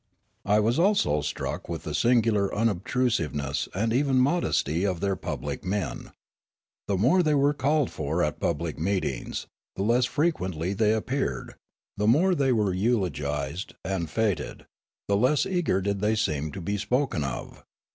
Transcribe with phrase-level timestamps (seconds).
[0.45, 6.11] I was also struck with the singular unobtrusiveness and even modesty of their public men;
[6.87, 9.45] the more thej' were called for at public meetings,
[9.75, 11.53] the less frequenth' they appeared;
[11.97, 14.65] the more they were eulogised and feted,
[15.07, 17.63] the less eager did they seem to be spoken of.